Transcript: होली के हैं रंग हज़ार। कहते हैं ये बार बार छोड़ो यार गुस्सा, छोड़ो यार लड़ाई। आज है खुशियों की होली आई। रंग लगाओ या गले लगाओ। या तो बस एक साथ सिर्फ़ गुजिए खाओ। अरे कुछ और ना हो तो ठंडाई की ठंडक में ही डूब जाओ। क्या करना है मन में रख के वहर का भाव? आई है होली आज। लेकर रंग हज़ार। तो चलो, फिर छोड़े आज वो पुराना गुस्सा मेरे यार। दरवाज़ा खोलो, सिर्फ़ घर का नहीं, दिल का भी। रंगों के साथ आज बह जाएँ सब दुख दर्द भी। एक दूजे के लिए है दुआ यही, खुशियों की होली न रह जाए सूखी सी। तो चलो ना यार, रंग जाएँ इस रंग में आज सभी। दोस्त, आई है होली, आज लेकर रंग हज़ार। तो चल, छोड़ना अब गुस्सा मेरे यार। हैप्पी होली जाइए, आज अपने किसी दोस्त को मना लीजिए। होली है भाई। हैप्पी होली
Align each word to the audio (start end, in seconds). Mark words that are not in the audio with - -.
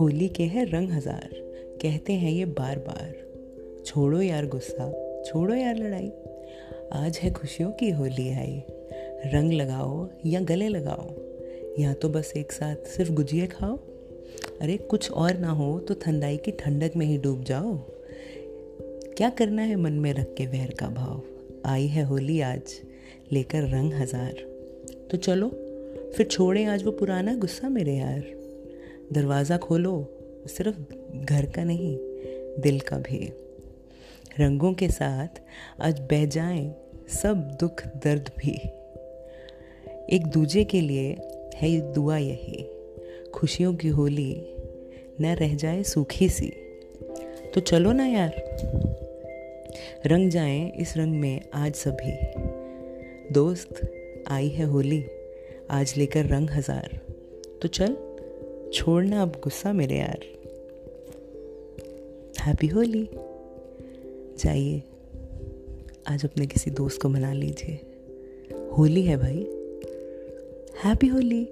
होली 0.00 0.28
के 0.28 0.42
हैं 0.42 0.66
रंग 0.66 0.90
हज़ार। 0.90 1.30
कहते 1.82 2.12
हैं 2.12 2.30
ये 2.30 2.44
बार 2.44 2.78
बार 2.78 3.14
छोड़ो 3.86 4.22
यार 4.22 4.46
गुस्सा, 4.46 4.92
छोड़ो 5.26 5.54
यार 5.54 5.76
लड़ाई। 5.76 6.12
आज 6.92 7.18
है 7.18 7.32
खुशियों 7.32 7.72
की 7.72 7.90
होली 7.90 8.28
आई। 8.30 8.62
रंग 9.26 9.52
लगाओ 9.52 10.08
या 10.26 10.40
गले 10.40 10.68
लगाओ। 10.68 11.10
या 11.78 11.92
तो 11.92 12.08
बस 12.08 12.32
एक 12.36 12.52
साथ 12.52 12.76
सिर्फ़ 12.76 13.12
गुजिए 13.12 13.46
खाओ। 13.46 13.76
अरे 14.60 14.76
कुछ 14.76 15.10
और 15.10 15.36
ना 15.36 15.50
हो 15.50 15.80
तो 15.80 15.94
ठंडाई 15.94 16.36
की 16.36 16.50
ठंडक 16.50 16.92
में 16.96 17.06
ही 17.06 17.18
डूब 17.18 17.44
जाओ। 17.44 17.78
क्या 19.16 19.30
करना 19.30 19.62
है 19.62 19.76
मन 19.76 19.92
में 19.92 20.12
रख 20.12 20.34
के 20.34 20.46
वहर 20.46 20.70
का 20.70 20.86
भाव? 20.86 21.22
आई 21.64 21.86
है 21.86 22.02
होली 22.02 22.40
आज। 22.40 22.87
लेकर 23.32 23.62
रंग 23.62 23.92
हज़ार। 23.92 24.32
तो 25.10 25.16
चलो, 25.16 25.48
फिर 26.16 26.26
छोड़े 26.26 26.64
आज 26.64 26.84
वो 26.84 26.90
पुराना 26.90 27.34
गुस्सा 27.34 27.68
मेरे 27.68 27.94
यार। 27.94 28.24
दरवाज़ा 29.12 29.56
खोलो, 29.56 30.14
सिर्फ़ 30.46 30.76
घर 31.24 31.46
का 31.46 31.64
नहीं, 31.64 31.96
दिल 32.60 32.80
का 32.80 32.98
भी। 32.98 33.32
रंगों 34.40 34.72
के 34.72 34.88
साथ 34.88 35.40
आज 35.80 36.00
बह 36.00 36.26
जाएँ 36.26 36.74
सब 37.08 37.56
दुख 37.60 37.82
दर्द 37.86 38.30
भी। 38.38 38.50
एक 40.16 40.26
दूजे 40.26 40.64
के 40.64 40.80
लिए 40.80 41.16
है 41.56 41.92
दुआ 41.92 42.16
यही, 42.16 42.66
खुशियों 43.34 43.74
की 43.74 43.88
होली 43.88 44.54
न 45.20 45.34
रह 45.40 45.54
जाए 45.54 45.82
सूखी 45.82 46.28
सी। 46.28 46.52
तो 47.54 47.60
चलो 47.60 47.92
ना 47.92 48.06
यार, 48.06 48.58
रंग 50.06 50.30
जाएँ 50.30 50.72
इस 50.72 50.96
रंग 50.96 51.12
में 51.12 51.40
आज 51.54 51.74
सभी। 51.74 52.47
दोस्त, 53.32 53.80
आई 54.28 54.48
है 54.48 54.64
होली, 54.64 55.04
आज 55.70 55.94
लेकर 55.96 56.26
रंग 56.26 56.50
हज़ार। 56.50 56.98
तो 57.62 57.68
चल, 57.68 57.96
छोड़ना 58.74 59.22
अब 59.22 59.32
गुस्सा 59.44 59.72
मेरे 59.72 59.96
यार। 59.96 60.24
हैप्पी 62.40 62.66
होली 62.66 63.02
जाइए, 64.38 64.82
आज 66.08 66.24
अपने 66.24 66.46
किसी 66.46 66.70
दोस्त 66.70 67.02
को 67.02 67.08
मना 67.08 67.32
लीजिए। 67.32 67.74
होली 68.78 69.02
है 69.02 69.16
भाई। 69.16 69.46
हैप्पी 70.84 71.06
होली 71.06 71.44